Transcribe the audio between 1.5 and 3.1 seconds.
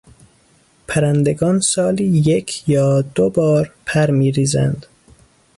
سالی یک یا